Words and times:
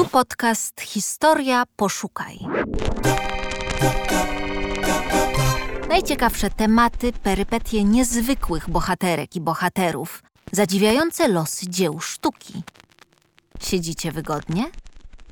Tu 0.00 0.08
podcast 0.08 0.80
Historia 0.80 1.64
Poszukaj. 1.76 2.38
Najciekawsze 5.88 6.50
tematy, 6.50 7.12
perypetie 7.12 7.84
niezwykłych 7.84 8.70
bohaterek 8.70 9.36
i 9.36 9.40
bohaterów, 9.40 10.22
zadziwiające 10.52 11.28
losy 11.28 11.68
dzieł 11.68 12.00
sztuki. 12.00 12.62
Siedzicie 13.62 14.12
wygodnie? 14.12 14.70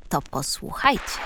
To 0.09 0.21
posłuchajcie. 0.21 1.19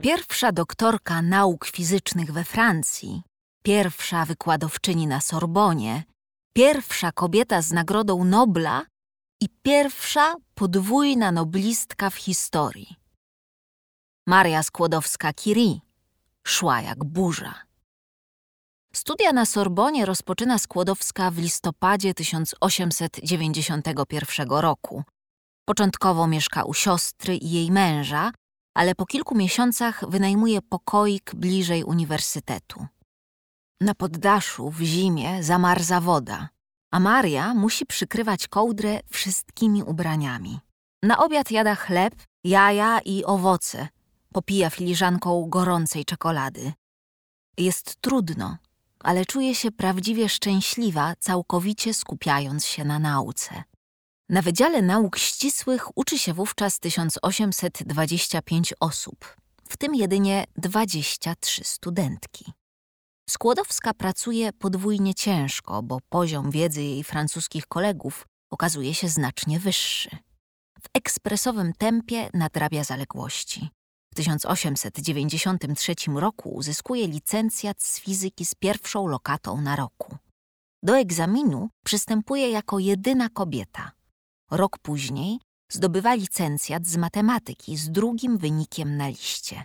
Pierwsza 0.00 0.52
doktorka 0.52 1.22
nauk 1.22 1.66
fizycznych 1.66 2.32
we 2.32 2.44
Francji, 2.44 3.22
pierwsza 3.64 4.24
wykładowczyni 4.24 5.06
na 5.06 5.20
Sorbonie, 5.20 6.04
pierwsza 6.52 7.12
kobieta 7.12 7.62
z 7.62 7.72
Nagrodą 7.72 8.24
Nobla 8.24 8.91
i 9.42 9.48
pierwsza 9.62 10.34
podwójna 10.54 11.32
noblistka 11.32 12.10
w 12.10 12.14
historii. 12.14 12.96
Maria 14.26 14.62
Skłodowska-Curie 14.62 15.78
szła 16.44 16.80
jak 16.80 17.04
burza. 17.04 17.54
Studia 18.94 19.32
na 19.32 19.46
Sorbonie 19.46 20.06
rozpoczyna 20.06 20.58
Skłodowska 20.58 21.30
w 21.30 21.38
listopadzie 21.38 22.14
1891 22.14 24.50
roku. 24.50 25.02
Początkowo 25.64 26.26
mieszka 26.26 26.64
u 26.64 26.74
siostry 26.74 27.36
i 27.36 27.50
jej 27.50 27.70
męża, 27.70 28.32
ale 28.74 28.94
po 28.94 29.06
kilku 29.06 29.34
miesiącach 29.34 30.10
wynajmuje 30.10 30.62
pokoik 30.62 31.34
bliżej 31.34 31.84
uniwersytetu. 31.84 32.86
Na 33.80 33.94
poddaszu 33.94 34.70
w 34.70 34.80
zimie 34.80 35.42
zamarza 35.42 36.00
woda, 36.00 36.48
a 36.92 37.00
Maria 37.00 37.54
musi 37.54 37.86
przykrywać 37.86 38.48
kołdrę 38.48 39.00
wszystkimi 39.10 39.82
ubraniami. 39.82 40.60
Na 41.02 41.18
obiad 41.18 41.50
jada 41.50 41.74
chleb, 41.74 42.14
jaja 42.44 43.00
i 43.04 43.24
owoce. 43.24 43.88
Popija 44.32 44.70
filiżanką 44.70 45.46
gorącej 45.48 46.04
czekolady. 46.04 46.72
Jest 47.58 47.96
trudno, 48.00 48.56
ale 49.00 49.26
czuje 49.26 49.54
się 49.54 49.70
prawdziwie 49.70 50.28
szczęśliwa, 50.28 51.14
całkowicie 51.20 51.94
skupiając 51.94 52.66
się 52.66 52.84
na 52.84 52.98
nauce. 52.98 53.62
Na 54.28 54.42
Wydziale 54.42 54.82
Nauk 54.82 55.18
Ścisłych 55.18 55.98
uczy 55.98 56.18
się 56.18 56.34
wówczas 56.34 56.78
1825 56.78 58.74
osób, 58.80 59.36
w 59.68 59.76
tym 59.76 59.94
jedynie 59.94 60.44
23 60.56 61.64
studentki. 61.64 62.52
Skłodowska 63.30 63.94
pracuje 63.94 64.52
podwójnie 64.52 65.14
ciężko, 65.14 65.82
bo 65.82 65.98
poziom 66.08 66.50
wiedzy 66.50 66.82
jej 66.82 67.04
francuskich 67.04 67.66
kolegów 67.66 68.26
okazuje 68.50 68.94
się 68.94 69.08
znacznie 69.08 69.60
wyższy. 69.60 70.10
W 70.80 70.86
ekspresowym 70.94 71.72
tempie 71.72 72.30
nadrabia 72.34 72.84
zaległości. 72.84 73.70
W 74.12 74.14
1893 74.14 75.94
roku 76.14 76.50
uzyskuje 76.50 77.06
licencjat 77.06 77.82
z 77.82 78.00
fizyki 78.00 78.44
z 78.46 78.54
pierwszą 78.54 79.06
lokatą 79.06 79.60
na 79.60 79.76
roku. 79.76 80.16
Do 80.82 80.98
egzaminu 80.98 81.68
przystępuje 81.84 82.50
jako 82.50 82.78
jedyna 82.78 83.28
kobieta. 83.28 83.92
Rok 84.50 84.78
później 84.78 85.38
zdobywa 85.72 86.14
licencjat 86.14 86.86
z 86.86 86.96
matematyki 86.96 87.76
z 87.76 87.90
drugim 87.90 88.38
wynikiem 88.38 88.96
na 88.96 89.08
liście. 89.08 89.64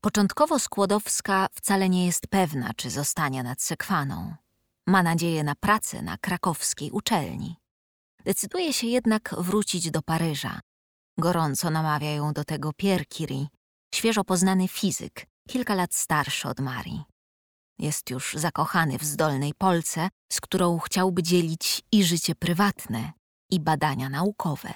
Początkowo 0.00 0.58
Skłodowska 0.58 1.46
wcale 1.54 1.88
nie 1.88 2.06
jest 2.06 2.26
pewna, 2.26 2.70
czy 2.76 2.90
zostanie 2.90 3.42
nad 3.42 3.62
Sekwaną. 3.62 4.34
Ma 4.86 5.02
nadzieję 5.02 5.44
na 5.44 5.54
pracę 5.54 6.02
na 6.02 6.18
krakowskiej 6.18 6.90
uczelni. 6.90 7.56
Decyduje 8.24 8.72
się 8.72 8.86
jednak 8.86 9.34
wrócić 9.38 9.90
do 9.90 10.02
Paryża. 10.02 10.60
Gorąco 11.18 11.70
namawia 11.70 12.10
ją 12.10 12.32
do 12.32 12.44
tego 12.44 12.72
Pierre 12.72 13.04
Curie, 13.04 13.46
świeżo 13.94 14.24
poznany 14.24 14.68
fizyk, 14.68 15.26
kilka 15.48 15.74
lat 15.74 15.94
starszy 15.94 16.48
od 16.48 16.60
Marii. 16.60 17.04
Jest 17.78 18.10
już 18.10 18.34
zakochany 18.34 18.98
w 18.98 19.04
zdolnej 19.04 19.54
Polce, 19.54 20.08
z 20.32 20.40
którą 20.40 20.78
chciałby 20.78 21.22
dzielić 21.22 21.82
i 21.92 22.04
życie 22.04 22.34
prywatne, 22.34 23.12
i 23.50 23.60
badania 23.60 24.08
naukowe. 24.08 24.72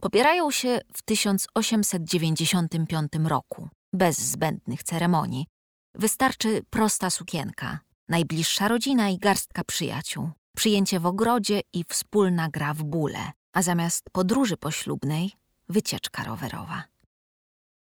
Popierają 0.00 0.50
się 0.50 0.80
w 0.94 1.02
1895 1.02 3.12
roku 3.24 3.68
bez 3.92 4.18
zbędnych 4.18 4.82
ceremonii. 4.82 5.46
Wystarczy 5.94 6.62
prosta 6.70 7.10
sukienka, 7.10 7.78
najbliższa 8.08 8.68
rodzina 8.68 9.08
i 9.08 9.18
garstka 9.18 9.64
przyjaciół, 9.64 10.30
przyjęcie 10.56 11.00
w 11.00 11.06
ogrodzie 11.06 11.60
i 11.72 11.84
wspólna 11.88 12.48
gra 12.48 12.74
w 12.74 12.82
bóle, 12.82 13.32
a 13.52 13.62
zamiast 13.62 14.10
podróży 14.12 14.56
poślubnej 14.56 15.32
wycieczka 15.68 16.24
rowerowa. 16.24 16.84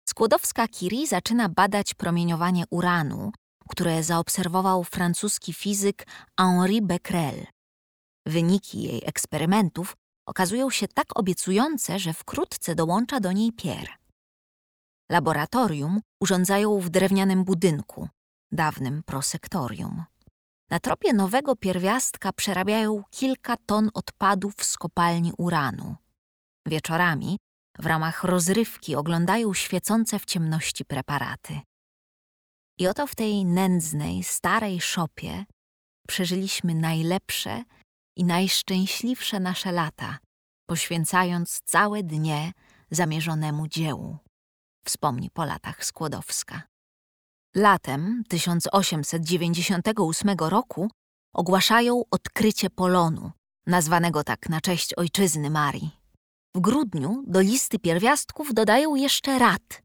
Skłodowska-Curie 0.09 1.07
zaczyna 1.07 1.49
badać 1.49 1.93
promieniowanie 1.93 2.63
uranu, 2.69 3.31
które 3.69 4.03
zaobserwował 4.03 4.83
francuski 4.83 5.53
fizyk 5.53 6.07
Henri 6.39 6.81
Becquerel. 6.81 7.45
Wyniki 8.25 8.83
jej 8.83 9.01
eksperymentów 9.05 9.97
okazują 10.25 10.69
się 10.69 10.87
tak 10.87 11.19
obiecujące, 11.19 11.99
że 11.99 12.13
wkrótce 12.13 12.75
dołącza 12.75 13.19
do 13.19 13.31
niej 13.31 13.51
Pierre. 13.51 14.04
Laboratorium 15.09 16.01
urządzają 16.19 16.79
w 16.79 16.89
drewnianym 16.89 17.43
budynku, 17.43 18.09
dawnym 18.51 19.03
prosektorium. 19.03 20.03
Na 20.69 20.79
tropie 20.79 21.13
nowego 21.13 21.55
pierwiastka 21.55 22.33
przerabiają 22.33 23.03
kilka 23.11 23.57
ton 23.65 23.89
odpadów 23.93 24.53
z 24.61 24.77
kopalni 24.77 25.33
uranu. 25.37 25.95
Wieczorami, 26.67 27.37
w 27.79 27.85
ramach 27.85 28.23
rozrywki, 28.23 28.95
oglądają 28.95 29.53
świecące 29.53 30.19
w 30.19 30.25
ciemności 30.25 30.85
preparaty. 30.85 31.59
I 32.79 32.87
oto 32.87 33.07
w 33.07 33.15
tej 33.15 33.45
nędznej, 33.45 34.23
starej 34.23 34.81
szopie 34.81 35.45
przeżyliśmy 36.07 36.75
najlepsze 36.75 37.63
i 38.15 38.23
najszczęśliwsze 38.23 39.39
nasze 39.39 39.71
lata, 39.71 40.17
poświęcając 40.69 41.59
całe 41.65 42.03
dnie 42.03 42.51
zamierzonemu 42.91 43.67
dziełu 43.67 44.24
wspomni 44.85 45.29
po 45.29 45.45
latach 45.45 45.85
Skłodowska. 45.85 46.61
Latem 47.55 48.23
1898 48.29 50.35
roku 50.39 50.89
ogłaszają 51.33 52.03
odkrycie 52.11 52.69
polonu, 52.69 53.31
nazwanego 53.67 54.23
tak 54.23 54.49
na 54.49 54.61
cześć 54.61 54.93
ojczyzny 54.93 55.49
Marii. 55.49 55.91
W 56.55 56.59
grudniu 56.59 57.23
do 57.27 57.41
listy 57.41 57.79
pierwiastków 57.79 58.53
dodają 58.53 58.95
jeszcze 58.95 59.39
rad. 59.39 59.81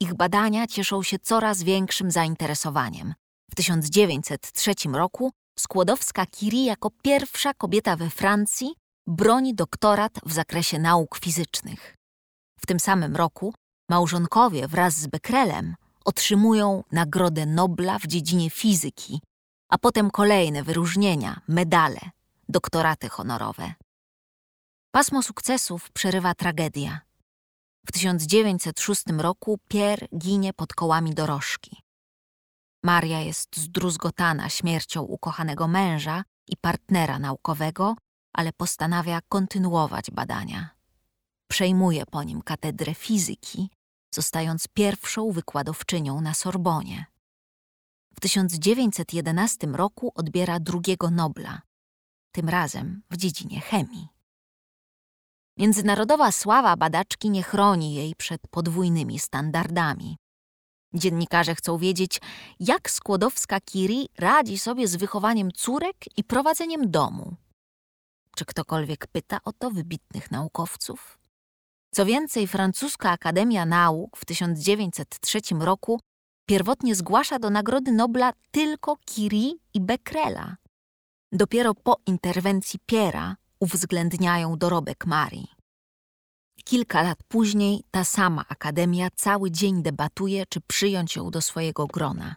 Ich 0.00 0.14
badania 0.14 0.66
cieszą 0.66 1.02
się 1.02 1.18
coraz 1.18 1.62
większym 1.62 2.10
zainteresowaniem. 2.10 3.14
W 3.50 3.54
1903 3.54 4.74
roku 4.92 5.30
Skłodowska-Curie 5.58 6.64
jako 6.64 6.90
pierwsza 7.02 7.54
kobieta 7.54 7.96
we 7.96 8.10
Francji 8.10 8.74
broni 9.06 9.54
doktorat 9.54 10.12
w 10.26 10.32
zakresie 10.32 10.78
nauk 10.78 11.18
fizycznych. 11.18 11.96
W 12.60 12.66
tym 12.66 12.80
samym 12.80 13.16
roku 13.16 13.54
Małżonkowie 13.90 14.68
wraz 14.68 14.94
z 14.94 15.06
Becquerelem 15.06 15.74
otrzymują 16.04 16.84
Nagrodę 16.92 17.46
Nobla 17.46 17.98
w 17.98 18.06
dziedzinie 18.06 18.50
fizyki, 18.50 19.20
a 19.68 19.78
potem 19.78 20.10
kolejne 20.10 20.62
wyróżnienia, 20.62 21.40
medale, 21.48 22.00
doktoraty 22.48 23.08
honorowe. 23.08 23.74
Pasmo 24.90 25.22
sukcesów 25.22 25.90
przerywa 25.90 26.34
tragedia. 26.34 27.00
W 27.86 27.92
1906 27.92 29.02
roku 29.18 29.58
Pierre 29.68 30.06
ginie 30.18 30.52
pod 30.52 30.74
kołami 30.74 31.14
dorożki. 31.14 31.82
Maria 32.84 33.20
jest 33.20 33.56
zdruzgotana 33.56 34.48
śmiercią 34.48 35.02
ukochanego 35.02 35.68
męża 35.68 36.24
i 36.46 36.56
partnera 36.56 37.18
naukowego, 37.18 37.96
ale 38.32 38.52
postanawia 38.52 39.20
kontynuować 39.28 40.10
badania. 40.10 40.70
Przejmuje 41.48 42.06
po 42.06 42.22
nim 42.22 42.42
katedrę 42.42 42.94
fizyki 42.94 43.70
zostając 44.10 44.68
pierwszą 44.68 45.32
wykładowczynią 45.32 46.20
na 46.20 46.34
Sorbonie. 46.34 47.06
W 48.14 48.20
1911 48.20 49.66
roku 49.66 50.12
odbiera 50.14 50.60
drugiego 50.60 51.10
Nobla, 51.10 51.62
tym 52.32 52.48
razem 52.48 53.02
w 53.10 53.16
dziedzinie 53.16 53.60
chemii. 53.60 54.08
Międzynarodowa 55.56 56.32
sława 56.32 56.76
badaczki 56.76 57.30
nie 57.30 57.42
chroni 57.42 57.94
jej 57.94 58.14
przed 58.14 58.40
podwójnymi 58.48 59.18
standardami. 59.18 60.16
Dziennikarze 60.94 61.54
chcą 61.54 61.78
wiedzieć, 61.78 62.20
jak 62.60 62.90
Skłodowska-Curie 62.90 64.06
radzi 64.18 64.58
sobie 64.58 64.88
z 64.88 64.96
wychowaniem 64.96 65.52
córek 65.52 65.96
i 66.16 66.24
prowadzeniem 66.24 66.90
domu. 66.90 67.36
Czy 68.36 68.44
ktokolwiek 68.44 69.06
pyta 69.06 69.38
o 69.44 69.52
to 69.52 69.70
wybitnych 69.70 70.30
naukowców? 70.30 71.19
Co 71.94 72.04
więcej, 72.04 72.46
francuska 72.46 73.10
Akademia 73.10 73.66
Nauk 73.66 74.16
w 74.16 74.24
1903 74.24 75.40
roku 75.60 76.00
pierwotnie 76.46 76.94
zgłasza 76.94 77.38
do 77.38 77.50
Nagrody 77.50 77.92
Nobla 77.92 78.32
tylko 78.50 78.96
Curie 79.06 79.52
i 79.74 79.80
Becquerela. 79.80 80.56
Dopiero 81.32 81.74
po 81.74 81.96
interwencji 82.06 82.78
Piera 82.86 83.36
uwzględniają 83.60 84.58
dorobek 84.58 85.06
Marii. 85.06 85.48
Kilka 86.64 87.02
lat 87.02 87.18
później 87.28 87.84
ta 87.90 88.04
sama 88.04 88.44
akademia 88.48 89.08
cały 89.16 89.50
dzień 89.50 89.82
debatuje, 89.82 90.46
czy 90.46 90.60
przyjąć 90.60 91.16
ją 91.16 91.30
do 91.30 91.42
swojego 91.42 91.86
grona. 91.86 92.36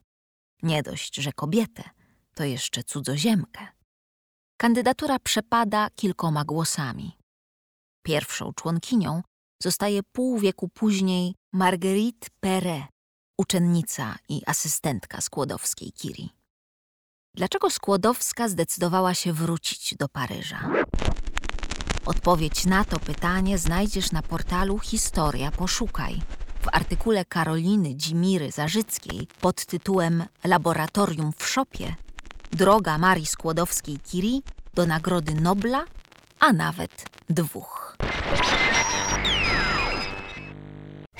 Nie 0.63 0.83
dość, 0.83 1.15
że 1.15 1.33
kobietę, 1.33 1.83
to 2.35 2.43
jeszcze 2.43 2.83
cudzoziemkę. 2.83 3.67
Kandydatura 4.57 5.19
przepada 5.19 5.89
kilkoma 5.95 6.45
głosami. 6.45 7.17
Pierwszą 8.03 8.53
członkinią 8.53 9.21
zostaje 9.63 10.03
pół 10.03 10.39
wieku 10.39 10.69
później 10.69 11.35
Marguerite 11.53 12.27
Perret, 12.39 12.83
uczennica 13.37 14.15
i 14.29 14.41
asystentka 14.45 15.21
Skłodowskiej 15.21 15.91
Kiri. 15.91 16.29
Dlaczego 17.35 17.69
Skłodowska 17.69 18.49
zdecydowała 18.49 19.13
się 19.13 19.33
wrócić 19.33 19.95
do 19.95 20.09
Paryża? 20.09 20.71
Odpowiedź 22.05 22.65
na 22.65 22.85
to 22.85 22.99
pytanie 22.99 23.57
znajdziesz 23.57 24.11
na 24.11 24.21
portalu 24.21 24.79
Historia 24.79 25.51
Poszukaj 25.51 26.21
w 26.61 26.67
artykule 26.71 27.25
Karoliny 27.25 27.95
Dzimiry 27.95 28.51
Zarzyckiej 28.51 29.27
pod 29.41 29.65
tytułem 29.65 30.23
Laboratorium 30.43 31.31
w 31.37 31.47
Szopie 31.47 31.95
Droga 32.51 32.97
Marii 32.97 33.25
Skłodowskiej-Curie 33.25 34.41
do 34.73 34.85
Nagrody 34.85 35.33
Nobla, 35.33 35.85
a 36.39 36.53
nawet 36.53 37.05
dwóch. 37.29 37.97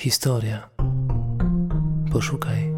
Historia. 0.03 0.69
Poszukaj. 2.11 2.72